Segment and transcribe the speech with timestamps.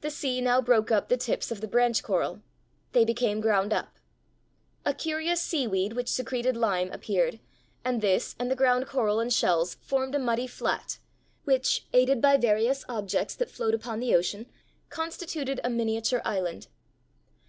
[0.00, 2.40] The sea now broke up the tips of the branch coral.
[2.90, 3.94] They became ground up.
[4.84, 7.38] A curious seaweed which secreted lime appeared,
[7.84, 10.98] and this and the ground coral and shells formed a muddy flat
[11.44, 14.46] which, aided by various objects that float upon the ocean,
[14.90, 16.66] constituted a miniature island.